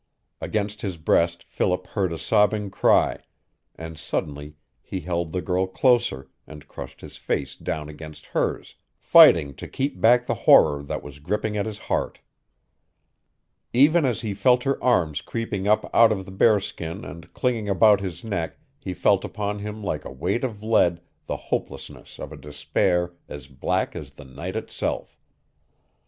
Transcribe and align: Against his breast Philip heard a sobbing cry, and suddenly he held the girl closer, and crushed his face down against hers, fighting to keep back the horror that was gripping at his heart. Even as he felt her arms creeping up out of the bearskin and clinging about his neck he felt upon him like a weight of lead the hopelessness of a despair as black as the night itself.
Against 0.41 0.81
his 0.81 0.97
breast 0.97 1.43
Philip 1.43 1.85
heard 1.85 2.11
a 2.11 2.17
sobbing 2.17 2.71
cry, 2.71 3.19
and 3.75 3.99
suddenly 3.99 4.55
he 4.81 5.01
held 5.01 5.31
the 5.31 5.43
girl 5.43 5.67
closer, 5.67 6.27
and 6.47 6.67
crushed 6.67 7.01
his 7.01 7.17
face 7.17 7.55
down 7.55 7.87
against 7.87 8.25
hers, 8.33 8.73
fighting 8.97 9.53
to 9.57 9.67
keep 9.67 10.01
back 10.01 10.25
the 10.25 10.33
horror 10.33 10.81
that 10.81 11.03
was 11.03 11.19
gripping 11.19 11.55
at 11.55 11.67
his 11.67 11.77
heart. 11.77 12.19
Even 13.73 14.03
as 14.03 14.21
he 14.21 14.33
felt 14.33 14.63
her 14.63 14.83
arms 14.83 15.21
creeping 15.21 15.67
up 15.67 15.87
out 15.93 16.11
of 16.11 16.25
the 16.25 16.31
bearskin 16.31 17.05
and 17.05 17.31
clinging 17.35 17.69
about 17.69 18.01
his 18.01 18.23
neck 18.23 18.57
he 18.79 18.95
felt 18.95 19.23
upon 19.23 19.59
him 19.59 19.83
like 19.83 20.03
a 20.03 20.09
weight 20.11 20.43
of 20.43 20.63
lead 20.63 20.99
the 21.27 21.37
hopelessness 21.37 22.17
of 22.17 22.31
a 22.33 22.37
despair 22.37 23.13
as 23.29 23.45
black 23.47 23.95
as 23.95 24.15
the 24.15 24.25
night 24.25 24.55
itself. 24.55 25.19